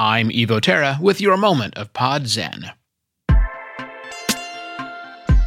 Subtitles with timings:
[0.00, 2.70] I'm Evo Terra with your moment of Pod Zen.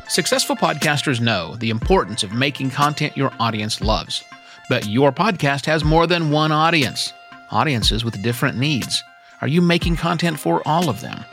[0.10, 4.26] Successful podcasters know the importance of making content your audience loves.
[4.68, 7.14] But your podcast has more than one audience,
[7.50, 9.02] audiences with different needs.
[9.40, 11.24] Are you making content for all of them?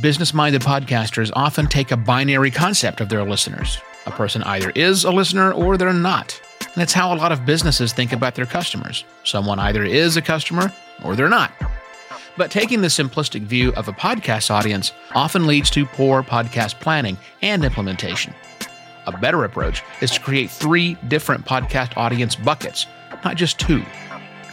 [0.00, 3.78] Business minded podcasters often take a binary concept of their listeners.
[4.06, 6.40] A person either is a listener or they're not.
[6.74, 9.04] And it's how a lot of businesses think about their customers.
[9.24, 10.72] Someone either is a customer
[11.02, 11.50] or they're not.
[12.40, 17.18] But taking the simplistic view of a podcast audience often leads to poor podcast planning
[17.42, 18.32] and implementation.
[19.06, 22.86] A better approach is to create three different podcast audience buckets,
[23.26, 23.84] not just two.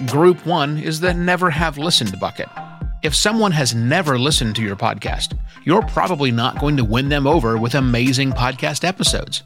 [0.05, 2.50] Group one is the never have listened bucket.
[3.04, 7.26] If someone has never listened to your podcast, you're probably not going to win them
[7.26, 9.44] over with amazing podcast episodes.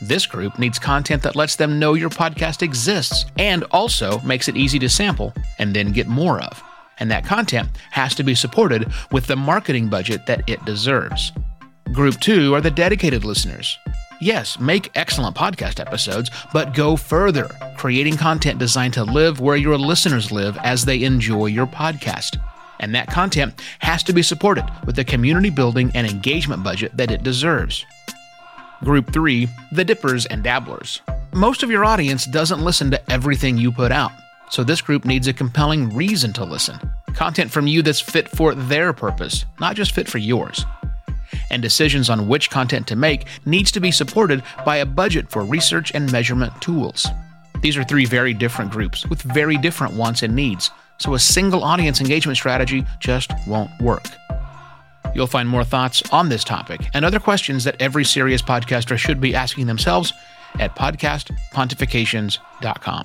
[0.00, 4.56] This group needs content that lets them know your podcast exists and also makes it
[4.56, 6.62] easy to sample and then get more of.
[7.02, 11.32] And that content has to be supported with the marketing budget that it deserves.
[11.92, 13.76] Group two are the dedicated listeners.
[14.20, 19.76] Yes, make excellent podcast episodes, but go further, creating content designed to live where your
[19.76, 22.40] listeners live as they enjoy your podcast.
[22.78, 27.10] And that content has to be supported with the community building and engagement budget that
[27.10, 27.84] it deserves.
[28.84, 31.02] Group 3 The Dippers and Dabblers.
[31.34, 34.12] Most of your audience doesn't listen to everything you put out,
[34.50, 36.78] so this group needs a compelling reason to listen.
[37.14, 40.64] Content from you that's fit for their purpose, not just fit for yours
[41.50, 45.44] and decisions on which content to make needs to be supported by a budget for
[45.44, 47.06] research and measurement tools.
[47.60, 51.62] These are three very different groups with very different wants and needs, so a single
[51.62, 54.04] audience engagement strategy just won't work.
[55.14, 59.20] You'll find more thoughts on this topic and other questions that every serious podcaster should
[59.20, 60.12] be asking themselves
[60.58, 63.02] at podcastpontifications.com.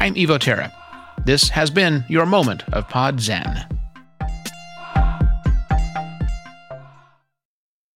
[0.00, 0.72] I'm Evo Terra.
[1.24, 3.69] This has been your moment of Pod Zen.